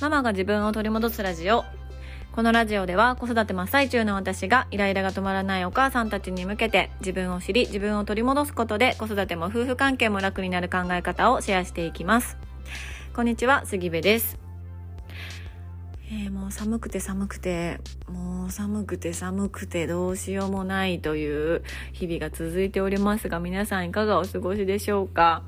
[0.00, 1.64] ママが自分を取り戻すラジオ。
[2.30, 12.36] このラジオでは子育て真っ最中の私がイライラが止まらないお母さんたちに向けて自分を知り自分を取り戻すことで子育ても夫婦関係も楽になる考え方をシェアしていきます。
[13.12, 14.38] こんにちは、杉部です。
[16.12, 25.42] えー、もう寒くて寒くて、もう寒くて寒くてどうしようもないという日々が続いておりますが、皆さんいかがお過ごしでしょうか？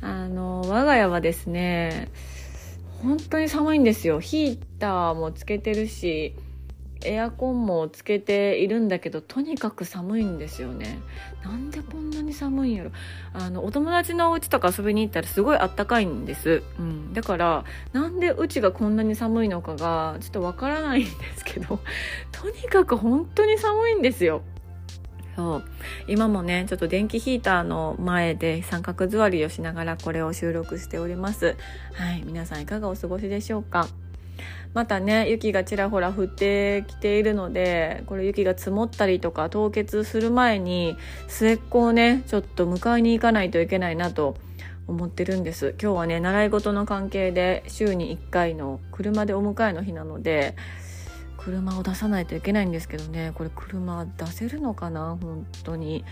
[0.00, 2.08] あの、我が家はですね、
[3.02, 4.20] 本当に寒いんですよ。
[4.20, 6.34] ヒーターもつけてるし、
[7.04, 11.00] エアコンもつけているんだけどとにかく寒いんですよね。
[11.42, 12.92] なんでこんなに寒いんやろ。
[13.34, 21.80] あのお友達のお家とか遊びに行ったらすごいあったかいんです、うん、だからなんでうちがこんなに寒いのかがちょっとわからないんですけど
[22.30, 24.42] とにかく本当に寒いんですよ。
[25.36, 25.64] そう。
[26.08, 31.56] 今もねちょっと電気ヒーターの前で三角座りをしながらこれを収録しております。
[31.94, 33.88] はい皆さんいかがお過ごしでしょうか？
[34.74, 40.96] またね雪がちらほら降ってきているのでこれ雪が積もったりとか凍結する前に
[41.28, 44.36] 末っ子をねちょっと迎えに行かないといけないなと
[44.88, 45.74] 思ってるんです。
[45.80, 50.56] 今日はね習い事の関係で週に1回の車でお迎えの日なので
[51.44, 53.32] 車を出さないといけないんですけどね。
[53.34, 55.16] これ車出せるのかな？
[55.20, 56.04] 本当に。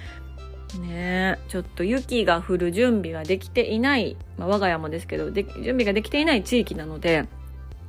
[0.79, 7.27] ねちょっと雪が降る準備ができていない、まあ、我が家もですけど準備ができていない地域なので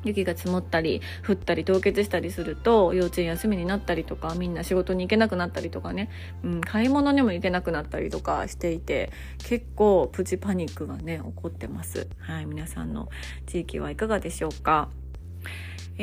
[0.03, 6.09] 雪が積もったり降ったり凍結したりすると幼稚園休みになったりとかみんな仕事に行けなくなったりとかね、
[6.43, 12.07] うん、買い物にも行けなくなったりとかしていて結構プチパニックがね起こってます。
[12.17, 13.09] はい皆さんの
[13.45, 14.89] 地域はいかがでしょうか？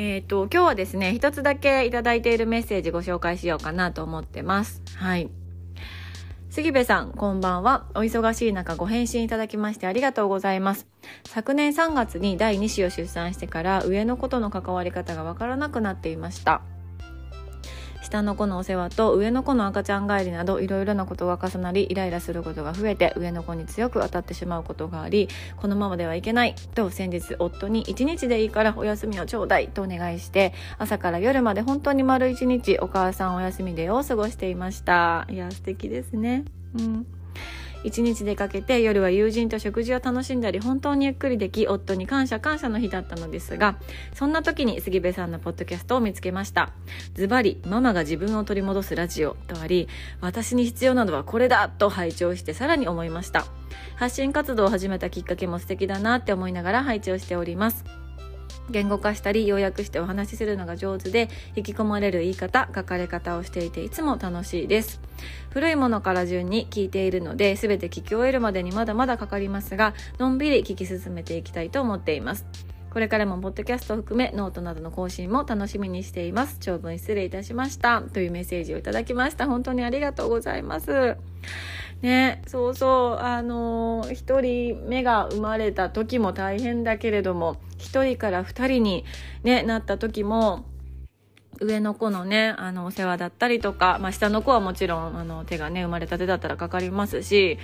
[0.01, 4.81] えっ、ー、と、今日はですね、一つだけいただいているメッセージご紹介しようかなと思ってます。
[4.95, 5.29] はい。
[6.49, 7.85] 杉部さん、こんばんは。
[7.95, 10.87] お忙しい中ご返信いただきましてありがとうございます。
[11.27, 16.61] 昨年3月に第2子を出産してから上の子との関わり方がわからなくなっていました。
[18.09, 26.55] 下の子のお世話と上の子の赤ちゃん帰りなどいろいろなことが重なりイライラすることが増えて上の子に強く当たってしまうことがありこのままではいけない。
[26.73, 35.27] と先日夫に1日でいいからお休みをちょうだいとお願いして朝から夜まで本当に丸1日お母さんお休みでを過ごしていました。
[35.29, 36.45] いや素敵ですね。
[36.77, 37.18] うん。
[37.83, 43.77] 一日出かけて夜は友人と食事を楽しんだり本当にゆっくりでき夫に感謝感謝の日だったのですが
[44.13, 46.71] そんな時に杉部さんのポッドキャストを見つけました。
[47.13, 49.87] ズバリママが自分を取り戻すラジオとあり
[50.21, 53.45] 私に必要なのはこれだと拝聴してさらに思いました。
[53.95, 57.98] 発信活動を始めたきっかけも素敵だなって思いながら拝聴しております。
[58.69, 64.99] 言語化したり要約してお話しするのが上手で引き込まれる言い方書かれ方をしていていつも楽しいです。
[65.51, 72.45] 古いものから順に聞いているので全て聞き終えるまでにまだまだかかりますがのんびり聞き進めていきたいと思っています。
[72.91, 76.57] これからもポッドキャストを含めノートなどの更新も楽しみにしています。
[76.59, 78.01] 長文失礼いたしました。
[78.01, 79.45] というメッセージをいただきました。
[79.45, 81.15] 本当にありがとうございます。
[82.01, 89.05] ね、そうそう、あのー、一人目が生まれた時も大変だけれども、一人から二人に、
[89.43, 90.65] ね、なった時も、
[91.59, 97.57] 上の子のね、あの、お世話だったりとか、まあ、下の子はもちろん、あの、手がね、生まれたてだったらかかりますし、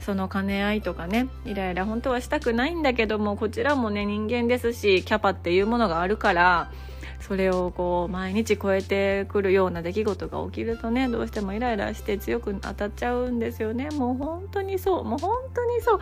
[0.00, 6.72] その兼ね合いとかね、イライラ本当はしたくないんだけども、こちらもね、人間ですし、キャパっていうものがあるから、
[7.20, 13.90] それをこう毎日超えてくるような出来事が起きるとねどうしてもイライラして強く当たっちゃうんですよね。
[13.90, 15.04] もう本当にそう。
[15.04, 16.00] もう本当にそう。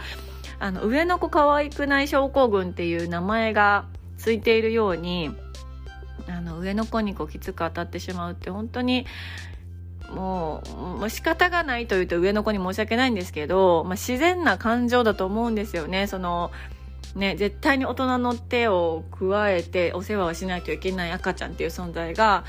[0.59, 5.31] あの上の子可愛くない症候群っていう名前がついているように
[6.29, 9.07] あの上の子にこうきつく当たってしまうって本当に
[10.11, 16.07] もう、もう仕方がないというと上の子に申し訳ないんですけど、まあ、自然な感情だと思うんですよね。
[16.07, 16.53] その、
[17.17, 22.45] ね、絶対に大人の手を加えてお世話をしないといけない赤ちゃんっていう存在が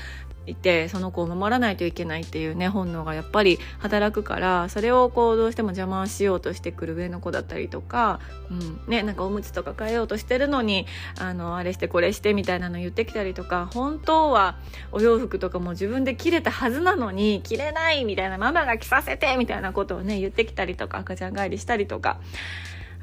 [0.48, 8.20] いてその子を守らないといけないっていうね本能がやっぱり働くからそれをこうどうしても邪魔しようとしてくる上の子だったりとか、
[8.50, 10.86] うんね、なんかおむつとか変えようとしてるのに
[11.18, 14.56] あのあれしてこれしてみたいなの言ってきたりとか本当は
[14.92, 22.18] お洋服とかも自分で着れたはずなのに着れないみたいなママが着させてみたいなことをね言ってきたりとか赤ちゃん帰りしたりとか。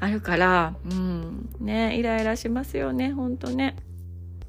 [0.00, 3.76] あるから、うん、ね、イライラしますよね、ほんとね。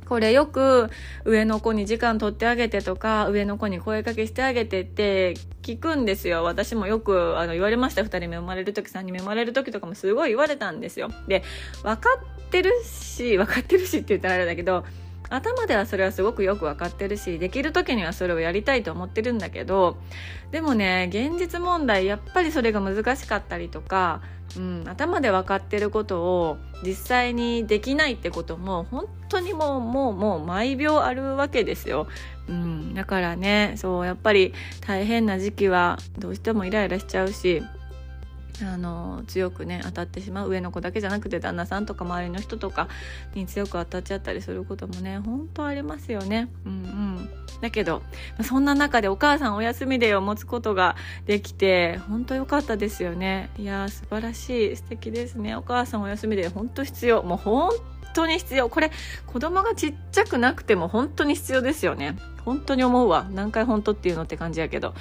[0.07, 0.89] これよく
[1.25, 6.43] 上の子に時間取ってあげてとか、上の子に声かけしてあげてって聞くんですよ。
[6.43, 8.03] 私もよくあの言われました。
[8.03, 11.09] 2人目生まれる時、三人目生まれる時とかもすごい言われたんですよ。
[11.27, 11.43] で、
[11.83, 12.09] 分か
[12.45, 14.85] ってるし、分かってるしって言ったらあれだけど、
[15.29, 19.97] 頭ではそれはすごくよく分かってるしできる時にはそれをやりたいと思ってるんだけど
[20.51, 24.21] でもね現実問題やっぱりそれが難しかったりとか、
[24.55, 32.07] うん、頭で分かってることを実際にできないってことも本当にもうもうもう毎秒あるわけですよ。
[32.47, 37.61] うん、だからねそうやっぱり大変な時期はどうしてもイライラしちゃうし
[38.63, 42.87] あの強くね当たってしまう上の子だけじゃなくて旦那さんとか周りの人とか
[43.35, 46.49] に強く当たっちゃったりすることもね本当ありますよね。
[46.65, 47.29] うんうん。
[47.61, 48.03] だけど
[48.43, 50.95] そんな中でお母さんお休みデーを持つことが
[51.25, 53.49] できて本当良かったですよね。
[53.57, 55.55] いや素晴らしい素敵ですね。
[55.55, 57.23] お母さんお休みデー本当必要。
[57.23, 57.71] もう本
[58.13, 58.69] 当に必要。
[58.69, 58.91] これ
[59.25, 62.17] 子供がちっちゃくなくても本当に必要ですよね。
[62.45, 63.27] 本当に思うわ。
[63.31, 64.93] 何回本当っていうのって感じやけど。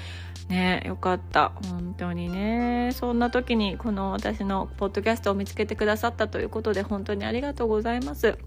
[0.48, 1.52] ねよかった。
[1.70, 2.90] 本当にね。
[2.93, 8.38] そんな時にこの私のポッドキャストを見つけてくださったということで本当にありがとうございます。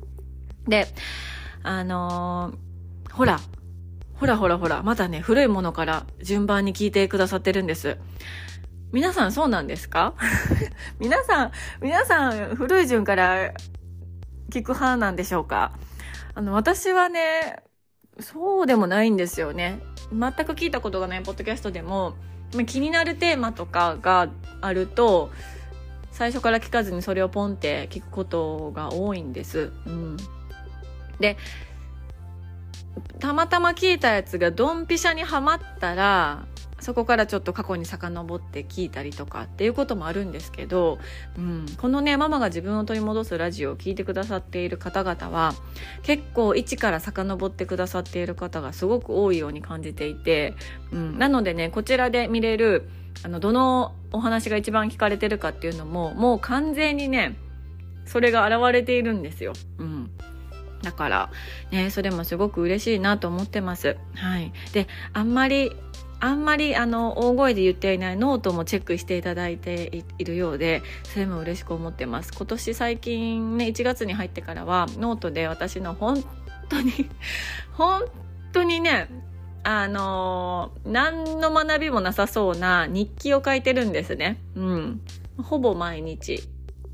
[0.67, 0.87] で
[1.63, 3.39] あのー、ほら
[4.15, 7.97] ほらほらほらまたね古いものから順番に聞いてくださってるんです。
[8.91, 10.15] 皆さんそうなんですか？
[10.99, 11.51] 皆さん、
[11.81, 13.53] 皆さん古い順から
[14.51, 15.73] 聞く派なんでしょうか？
[16.33, 17.61] あの、私はね、
[18.19, 19.79] そうでもないんですよね。
[20.11, 22.15] 全く聞いたことがないポッドキャストでも
[22.65, 24.29] 気になるテーマとかが
[24.61, 25.29] あると
[26.11, 29.71] 最初から聞かずにそれをポンって聞くことが多いんです。
[29.85, 30.17] うん、
[31.19, 31.37] で
[33.19, 36.45] たまたま聞いたやつがドンピシャにはまったら
[36.81, 40.99] そこからちょっと過去に遡って聞いたりとかっていうこともあるんですけど、
[41.37, 45.53] うん、このねママが自分を取り戻すラジオを聞いてくださっている方々は
[46.03, 50.55] 結構一から遡ってくださっている方がすごく多いように感じていて、
[50.91, 52.89] うん、なのでねこちらで見れる
[53.23, 57.37] あのどのお話が一番聞かれてるかっていうのももう完全にね
[58.05, 59.53] それが現れているんですよ。
[59.77, 60.11] うん
[60.81, 61.31] だから、
[61.71, 63.97] ね、それもすごく嬉しいなと思ってます。
[64.15, 64.53] はい。
[64.73, 65.75] で、あんまり
[66.19, 72.33] あんまりあの大声で言っていないノートもチェックしていただいているようでそれも嬉しく思ってます。
[72.33, 76.23] 今年最近ね1月に入ってからはノートで私の本
[76.67, 76.91] 当に
[77.73, 78.03] 本
[78.51, 79.09] 当にね
[79.63, 84.37] あの何の学びもなさそうな日記を書いてるんですね。
[84.55, 85.01] うん。
[85.41, 86.43] ほぼ毎日。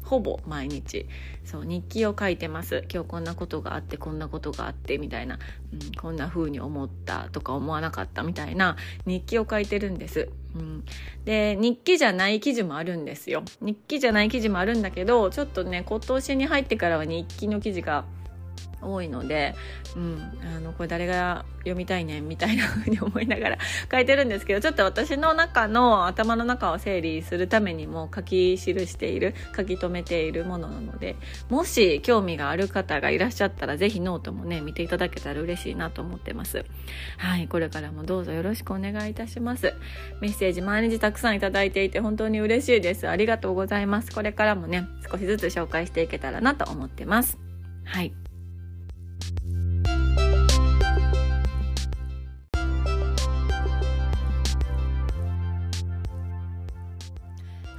[0.05, 1.07] ほぼ毎日。
[1.43, 2.85] そう日記を書いてます。
[2.91, 5.39] 今日こんなことがあってこんなことがあってみたいな、
[5.73, 8.77] うん、こんな風に思ったとか思わなかったみたいな。
[9.05, 10.85] 日記を書いてるんです、うん、
[11.25, 13.43] で日記じゃない記事もあるんですよ。
[13.61, 18.05] 日記じゃない記事もあるんだけどちょっとね今年に入ってからは日記の記事が
[18.81, 19.55] 多いので、
[19.95, 23.57] うん、あのこれ誰が読みたいねんみたいな風に思いながら
[23.91, 31.15] 書いてるんですけどちょっと私の中の頭の中を整理するためにも書き記している書き留めているものなので
[31.49, 36.65] もし興味がある方がいらっしゃったら是非ノートもね見ていただけたら嬉しいなと思ってます。
[37.17, 39.73] はいこれからもどうぞよろしくお願いいたします。
[40.21, 43.07] メッセージ毎日たくさんいただいていて本当に嬉しいです。
[43.07, 44.11] ありがとうございます。
[44.13, 47.37] これからもね少しずつ紹介していけたらなと思ってます。
[47.85, 48.24] はい。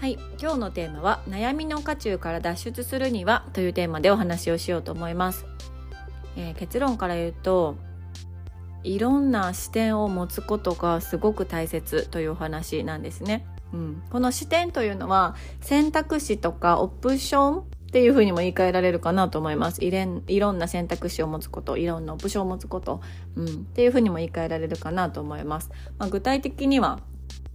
[0.06, 5.46] はい、今日のテーマは悩みの渦中から脱出するにはというテーマでお話をしようと思います、
[6.36, 7.74] えー、結論から言うと
[8.84, 19.84] いろんな視点を持つことがすごく大切というお話なんですね、うん、この視点というのは選択肢とかオプションっていうふうにも言い換えられるかなと思います。
[19.84, 23.00] いれんいろんな選択肢を持つこといろんなオプションを持つこと、
[23.34, 27.00] うん、っていうふうにも言い換えられるかなと思います、まあ、具体的には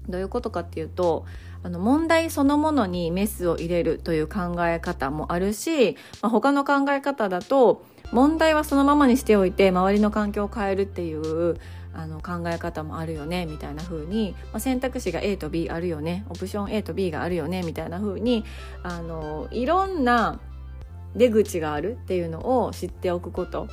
[0.09, 1.25] どういうことかっていうと
[1.63, 11.57] あの問題そのものにメスを入れるという考え方もあるし、まあ、他の考え方だと問題はそのままにしておいて周りの環境を変えるっていう
[11.93, 18.45] あの考え方もあるよねみたいな風に、まあ、選択肢が A と B あるよねオプション A と B があるよねみたいな風に
[18.83, 20.39] あのいろんな
[21.15, 23.67] 出口があるっていうのを知っておくこと、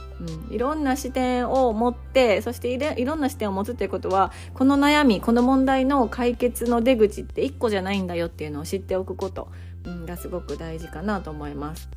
[0.48, 9.48] うん、いろんな視点を持ってそしていろんな視点を持つっていうことはこの悩みこの問題の解決の出口って1個じゃないんだよっていうのを知っておくこと、
[9.84, 11.88] うん、がすごく大事かなと思います。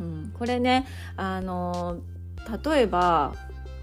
[0.00, 1.98] うん、これねあの
[2.64, 3.34] 例えば、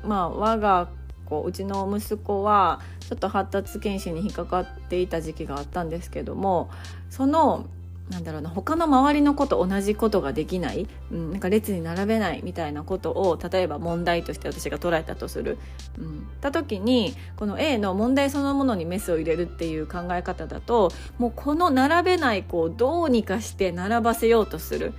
[0.03, 0.89] まあ、我が
[1.27, 6.69] 子うちの息子はちょっと発達検診に引っかかっていた時期があったんですけども
[7.09, 7.67] その
[8.09, 15.57] なんだろうな他の周りの子と同じことができない、うん、なんか列に並べないみたいなことを例えば問題として私が捉えたとする、
[15.97, 24.93] うん、た時にこの A の問題そのものにメスを入れるっていう考え方だともうこの並べない子をどうにかして並ばせようとする。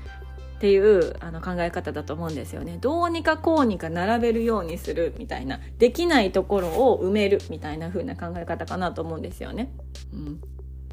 [0.58, 2.78] っていうあの考え方だと思うんですよね。
[2.80, 9.70] どうにかこうにか並べるようにするみたいな、できないところを埋めるみたいな風な考え方かなと思うんですよね。
[10.12, 10.40] うん。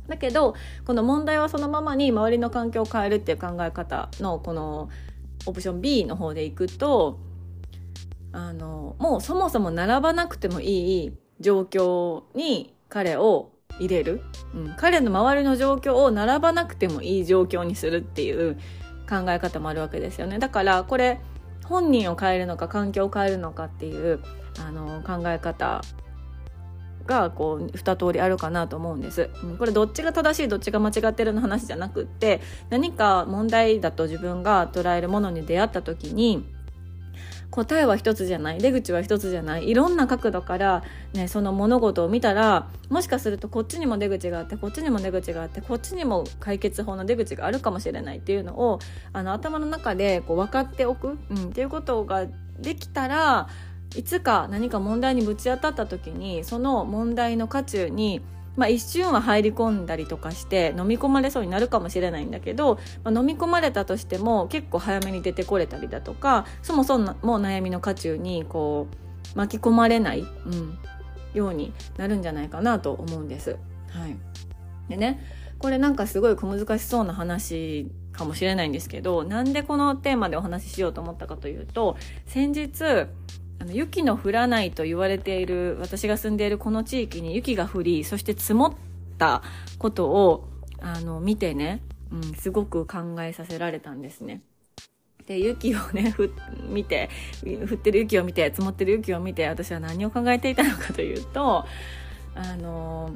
[0.08, 4.90] だけど、この問題はそのままに周りの環境を変えるっていう考え方のこの
[5.46, 7.20] オプション B の方でいくと、
[8.32, 14.22] あの、もうそもそも並ばなくてもいい状況に彼を入れる、
[14.54, 18.56] うん、彼の周りの状況を並ばなくてもいい状況にするっていう
[19.10, 20.40] 考え方もあるわけですよね。
[20.40, 21.20] だからこれ
[21.66, 24.22] 本人を変えるのか環境を変えるのかっていう
[24.60, 25.82] あの考え方
[27.06, 36.46] がこう二通りあるかなと思うんです、これどっちが正しいどっちが間違ってるの話じゃなくって何か問題だと自分が捉えるものに出会った時に
[37.56, 40.84] 答えは一つじゃない出口は一つじゃないいろんな角度から、
[41.14, 48.80] ね、その物事を見たらもしかするとこっちにも出口があってこっちにも出口があってこっちにも解決法の出口があるかもしれないっていうのを
[49.14, 52.26] あの頭の中でこう分かっておく、うん、っていうことが
[52.60, 53.48] できたら
[53.98, 58.22] いつか何か問題にぶち当たった時にその問題の渦中に
[58.56, 68.88] まあ、一瞬は入り込んだりとかして飲み込まれそうになるかもしれないんだけど、まあ、飲み込まれたとしても結構早めに出てこれたりだとかそもそも悩みの渦中にこ
[69.34, 70.78] う巻き込まれない、うん、
[71.34, 73.58] ようになるんじゃないかなと思うんです。
[73.90, 74.16] はい、
[74.90, 75.20] でね
[75.60, 83.08] これなんかすごい小難しそうな話かもしれないんですけどなんでこのテーマでお話ししようと思ったかというと先日
[83.60, 88.74] あの雪の降らないと言われている私が住んでいるこの地域に雪が降りそして積もっ
[89.18, 89.42] た
[89.80, 90.48] ことを
[90.82, 91.82] あの見てね、
[92.12, 94.42] うん、すごく考えさせられたんですね。
[95.26, 96.16] で雪をね
[96.70, 97.10] 見て
[97.44, 101.66] 降ってる雪を見て積もってる雪を見て私は何を考えていたのかというと
[102.36, 103.12] あの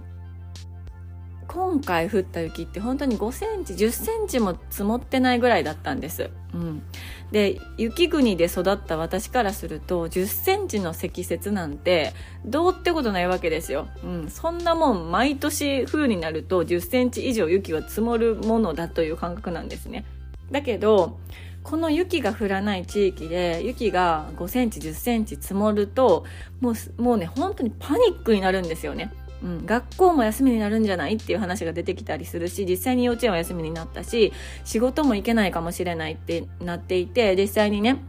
[1.50, 6.30] 今回降った雪って本当に5センチ10センチも積もってないぐらいだったんです。
[6.54, 6.84] うん、
[7.32, 12.14] で雪国で育った私からすると10センチの積雪なんて
[12.46, 13.88] どうってことないわけですよ。
[14.04, 20.06] うん、そんなもん毎年冬になると10センチ以上雪は積もるものだという感覚なんですね。
[20.52, 21.18] だけど
[21.64, 26.26] この雪が降らない地域で雪が5センチ10センチ積もると
[26.62, 29.12] もうもうね本当にパニックになるんですよね。
[29.44, 34.34] うん、学校も休みになるんじゃないっていう話が出てきたりするし実際に幼稚園は休みになったし
[34.66, 38.04] 仕事も行けないかもしれないってなっていて実際にね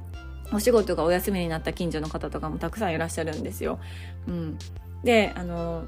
[0.52, 3.78] お仕事がお休みになった近所の方とかもたくさんいらっしゃるんですよ。
[4.26, 4.58] うん、
[5.04, 5.84] であの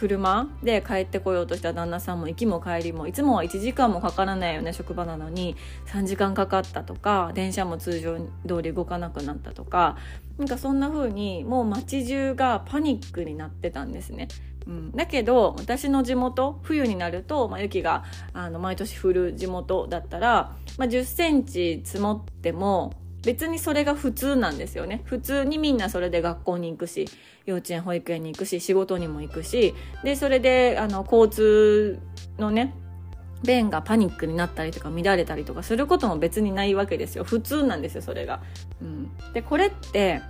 [0.00, 5.56] 車で帰ってこようとした旦那さんも行きも帰りもいつもは1時間もかからないよね職場なのに
[5.88, 8.16] 3時間かかったとか電車も通常
[8.48, 9.98] 通り動かなくなったとか
[10.38, 14.28] なんかそんな風にもう街中がパニックになってたんですね。
[14.66, 25.02] うん、だけど私の地元冬になると、まあ、雪があの毎年降る地元だったら、まあ、1 0センチ積もっても別にそれが普通なんですよね。
[25.04, 27.06] 普通にみんなそれで学校に行くし
[27.46, 29.74] 幼稚園保育園に行くし仕事にも行くし
[30.04, 31.98] でそれであの交通
[32.38, 32.74] のね
[33.42, 37.24] 便がパニックになったりとか乱れたりとかすることも別にないわけですよ。
[37.24, 38.40] 普通なんですよそれが。
[38.80, 40.22] うん、でこれって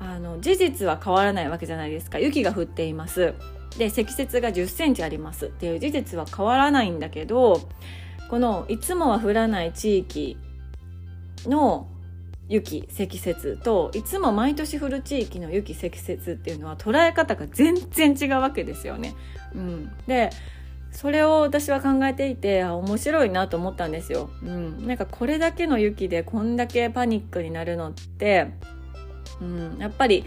[0.00, 2.18] あの事実は変わらないわけじゃないですか。
[2.18, 3.34] 雪が降っています。
[3.76, 7.68] で積雪が1 0センチありますっていう事実は変わらないんだけど
[8.28, 10.36] このいつもは降らない地域
[11.46, 11.88] の
[12.48, 19.14] 雪積雪といつも毎年降る地域の雪積雪っていうのは捉え方が全然違うわけですよね。
[19.54, 20.30] うん、で
[20.90, 24.30] それを私は考えていて面白いなと思ったんですよ。
[24.42, 28.52] うん、なんかこれだけの雪でこんだけパニックになるのって、
[29.40, 30.24] うん、やっぱり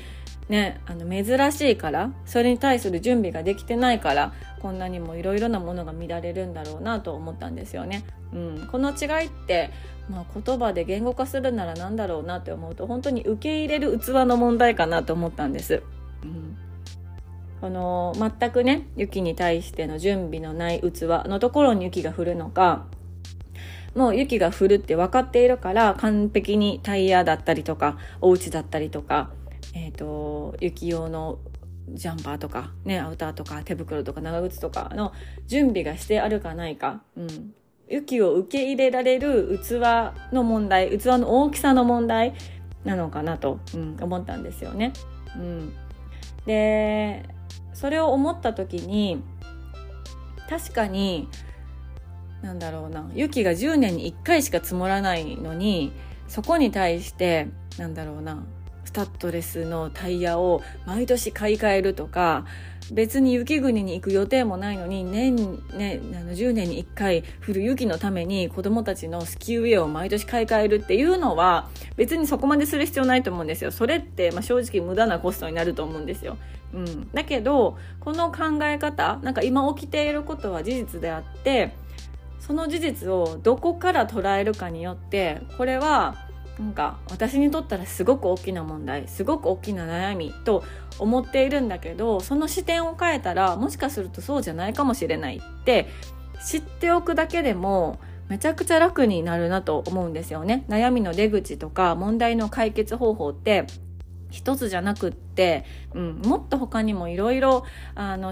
[0.51, 8.03] ねあの珍しいからそれに対する準備ができてないからこんなにもいろいろなものが乱れるんだろうなと思ったんですよね。
[8.31, 9.71] うん、この違いって
[10.09, 15.83] まあ、言葉で言語化するなら何だろうなって思うと本当に受け入れる器の問題かなと思ったんです。
[16.23, 16.57] うん、
[17.61, 22.85] この全くね雪に対しての準備のない器のところに雪が降るのか
[23.95, 29.31] もう雪が降るって分かっているから完璧にタイヤだったりとかお家だったりとか、
[29.73, 31.39] えーと、雪用の
[31.89, 35.13] ジャンパーとか、ね、アウターとか手袋とか長靴とかの
[35.47, 37.53] 準備がしてあるかないか、うん、
[37.89, 39.73] 雪を受け入れられる器
[40.31, 42.33] の問題器の大きさの問題
[42.85, 44.93] なのかなと、うん、思ったんですよね。
[45.35, 45.73] うん、
[46.45, 47.23] で
[47.73, 49.21] それを思った時に
[50.49, 51.29] 確かに
[52.41, 55.93] なんだろうな雪が10年に1回しか積もらないのに
[56.27, 58.43] そこに対してなんだろうな
[58.91, 62.45] スタッドレスのタイヤを毎年買い替えるとか
[62.91, 65.33] 別に雪国に行く予定もないのに年、
[65.73, 73.71] ね、あの10年に1回降る雪のために子供たちのスキーウェアを毎年買い替えるっていうのは別にそこまでする必要ないと思うんですよ。
[73.71, 76.37] それって、まあ、正直無駄なコストになると思うんですよ、
[76.73, 81.73] うん、だけどこの考え方なんか今起きていることは事実であって
[82.41, 86.29] その事実をどこから捉えるかによってこれは
[86.59, 90.63] なんか私にとったらすごく大きな問題すごく大きな悩みと
[90.99, 95.87] 思っているんだけどその視点を変えたらもしかするとそうじゃないかもしれないって
[96.45, 100.63] 知っておくだけでもめちゃくちゃ楽になるなと思うんですよね。
[100.69, 103.65] 悩みの出口とか問題の解決方法って
[104.31, 107.65] 一つじゃなくって、うん、もっと他にもいろいろ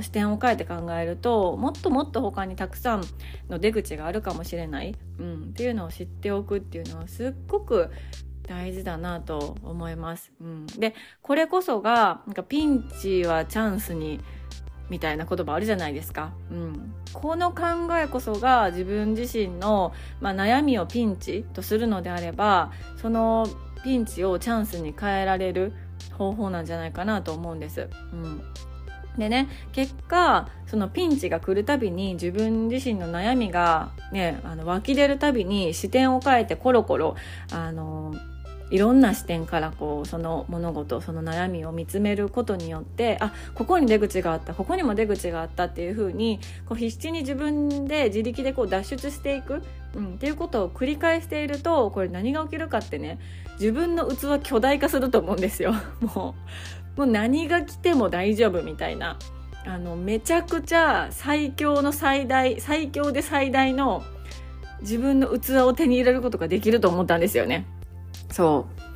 [0.01, 3.03] 視点を変えて考えるともっともっと他にたくさん
[3.49, 7.91] の出口があるかもしれない、うん、っていうのを知っておくっていうのはすっごく
[8.47, 10.31] 大事だなと思います。
[10.41, 14.19] うん、でこれこそがなんかピンチはチャンスに
[14.89, 16.31] みたいな言葉あるじゃないですか。
[16.49, 17.63] うん、この考
[18.01, 23.47] えこそが自分自身の、まあ、悩みをピンチとするのであればその
[23.83, 25.73] ピンチをチャンスに変えられる
[26.17, 27.89] 方法なんじゃないかなと思うんです。
[28.13, 28.41] うん
[29.17, 37.15] でね結果そのピンチが来るたびに自分自身の悩みがねあの湧き出るたびに視点を変えてコロコロ
[37.51, 38.15] あの
[38.71, 49.63] いろんな視点からこうその物事その悩みを見つめることによってあここに出口があったここにも出口があったっていうふうにこう必死に自分で自力でこう脱出していく、
[49.95, 53.19] うん、っていうことを繰り返しているとこれ何が起きるかってね
[53.59, 55.73] 自分の器巨大化すると思うんですよ。
[56.15, 56.35] も
[56.95, 59.17] うもう何が来ても大丈夫みたいな
[59.65, 64.03] あのめちゃくちゃ最強の最大最強で最大の
[64.81, 67.65] 自分の器を手に入れることができると思ったんですよね。
[68.31, 68.88] そう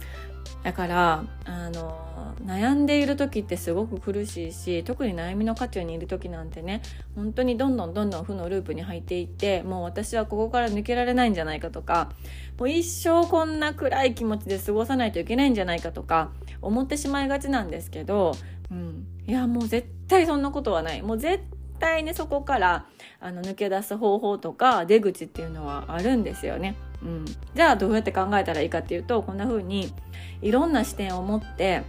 [0.63, 6.82] だからあの悩んでいる時ってすごく苦しいし特に悩みの渦中にいる時なんてね
[7.15, 12.12] 本当にどんどんどんどん負のループに入っていってもう私はここから抜けられないんじゃないかとか
[12.58, 18.36] もう一生こんな暗い気持ちで過ごさないといけないんじゃないかとか思ってしまいがちなんですけど、
[18.72, 21.43] うん、いやもう絶対そんなことはないもう絶
[21.79, 22.86] 対にそこから
[23.20, 26.75] あの抜け出す方法とか出口っていうのはあるんですよね。
[27.04, 29.94] うん、じゃあどうやって考えたらいいかっていうとこんな風に
[30.42, 31.84] いろんな視点を持って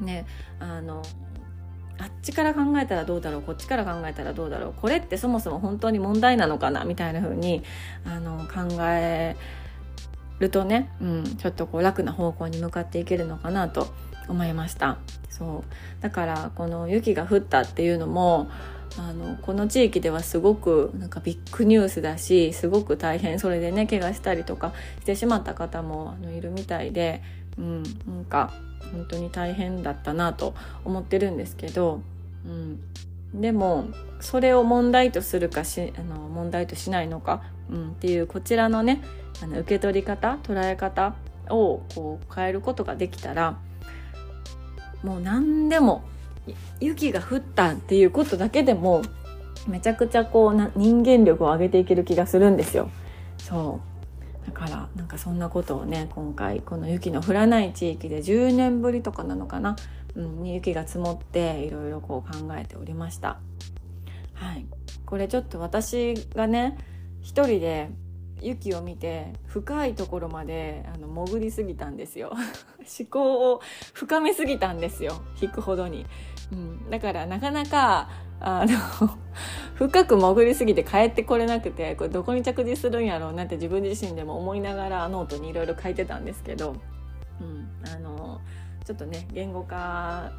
[0.00, 0.26] ね
[0.58, 1.02] あの
[1.98, 7.62] あっちから考えたらどうだろうこっちから考えたらどうだろうこれってそもそも本当に問題なのかなみたいな風に
[8.04, 9.36] あの考え
[10.40, 13.86] るとね、うん、ちょっとこう楽な方向に向かっていけるのかなと
[14.28, 14.98] 思いました。
[15.30, 16.02] そう。
[16.02, 18.48] だからこの雪が降ったっていうのも
[18.98, 27.22] あのこの地域ではすごくなんかビッグニュースだしすごく大変それでね怪我したりとかしてしまった方もあのいるみたいで、
[27.58, 27.88] うん、な
[28.20, 28.52] んか
[28.92, 32.02] 本当に大変だったなと思ってるんですけど、
[32.44, 33.86] うん、でも
[34.20, 39.02] それを問題とするかしあの問題としないのか、うん、っていうこちらのね
[39.42, 41.14] あの受け取り方捉え方
[41.48, 43.58] をこう変えることができたら
[45.02, 46.04] もう何でも
[46.80, 49.02] 雪が降ったっていうことだけでも
[49.68, 52.90] めちゃくちゃこうな人間力を上げていける気がするんですよ。
[53.38, 53.80] そ
[54.44, 59.76] うだからなんかそんなことをね今回この雪の降らない地域で10年ぶりとかなのかな、
[60.16, 63.38] うん、雪が積もっていろいろこう考えておりました。
[64.34, 64.66] はい、
[65.06, 66.76] これちょっと私がね
[67.20, 67.90] 一人で
[68.42, 72.32] 雪を見て深いところまであの潜りすぎたんですよ。
[72.98, 73.60] 思考を
[73.92, 75.22] 深めすぎたんですよ。
[75.40, 76.06] 引くほどに、
[76.52, 78.76] うん、だからなかなかあの
[79.76, 86.74] 深く潜りすぎて帰ってこれなくてこれどこに着地するんやろうなって自分自身でも思いながらノートにいろいろ書いてたんですけど、
[87.40, 88.40] うん、あの
[88.84, 90.32] ちょっとね言語化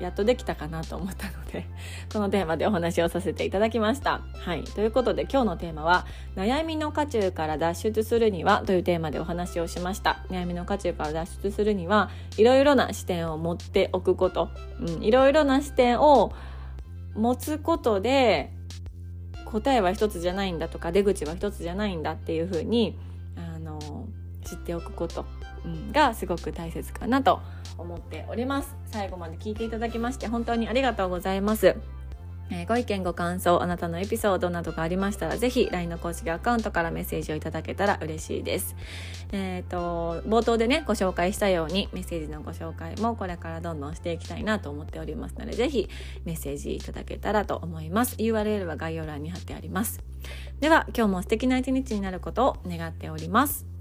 [0.00, 1.66] やっとできたかなと思ったので、
[2.12, 4.20] このテーマでお話をさせていただきました。
[4.34, 4.64] はい。
[4.64, 6.06] ということで今日のテーマは、
[6.36, 10.24] 悩みの渦中から脱出するにはというテーマでお話をしました。
[10.30, 16.32] 悩みの渦中から脱出するには、いろいろな視点を持っておくこと、うん、いろいろな視点を
[17.14, 18.52] 持つことで、
[19.46, 22.98] 答えは一つじゃないんだとか、出口は一つじゃないんだっていうふうに、
[23.36, 23.78] あの、
[24.44, 25.24] 知っておくこと、
[25.92, 27.40] がすごく大切かなと
[27.78, 28.74] 思っております。
[28.86, 31.76] 最後まで聞いていただきまして本当にありがとうございます。
[32.50, 38.76] えー、ご意見ご感想あなたのエピソードなどがありましたらぜひ LINE の公式アカウントからメッセージをいただけたら嬉しいです。
[39.32, 45.88] えっ、ー、と冒頭でねご紹介したようにメッセージのご紹介もこれからどんどんしていきたいなと思っておりますのでぜひ
[46.24, 48.16] メッセージいただけたらと思います。
[48.16, 50.00] URL は概要欄に貼ってあります。
[50.60, 53.75] では今日も素敵な一日になることを願っております。